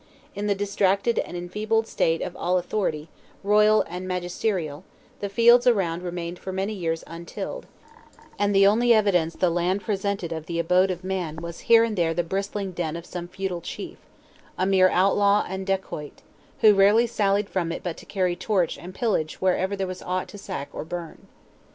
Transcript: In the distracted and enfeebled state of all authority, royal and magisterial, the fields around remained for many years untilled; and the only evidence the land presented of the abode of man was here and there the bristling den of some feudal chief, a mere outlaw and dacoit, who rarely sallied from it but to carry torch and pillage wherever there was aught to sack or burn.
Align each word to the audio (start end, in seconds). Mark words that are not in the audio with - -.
In 0.33 0.47
the 0.47 0.55
distracted 0.55 1.19
and 1.19 1.37
enfeebled 1.37 1.85
state 1.85 2.23
of 2.23 2.35
all 2.35 2.57
authority, 2.57 3.07
royal 3.43 3.83
and 3.87 4.07
magisterial, 4.07 4.83
the 5.19 5.29
fields 5.29 5.67
around 5.67 6.01
remained 6.01 6.39
for 6.39 6.51
many 6.51 6.73
years 6.73 7.03
untilled; 7.05 7.67
and 8.39 8.55
the 8.55 8.65
only 8.65 8.95
evidence 8.95 9.35
the 9.35 9.51
land 9.51 9.81
presented 9.81 10.31
of 10.31 10.47
the 10.47 10.57
abode 10.57 10.89
of 10.89 11.03
man 11.03 11.35
was 11.35 11.59
here 11.69 11.83
and 11.83 11.95
there 11.95 12.15
the 12.15 12.23
bristling 12.23 12.71
den 12.71 12.95
of 12.95 13.05
some 13.05 13.27
feudal 13.27 13.61
chief, 13.61 13.99
a 14.57 14.65
mere 14.65 14.89
outlaw 14.89 15.45
and 15.47 15.67
dacoit, 15.67 16.23
who 16.61 16.73
rarely 16.73 17.05
sallied 17.05 17.47
from 17.47 17.71
it 17.71 17.83
but 17.83 17.95
to 17.97 18.05
carry 18.07 18.35
torch 18.35 18.79
and 18.79 18.95
pillage 18.95 19.35
wherever 19.39 19.75
there 19.75 19.85
was 19.85 20.01
aught 20.01 20.27
to 20.27 20.37
sack 20.39 20.67
or 20.73 20.83
burn. 20.83 21.27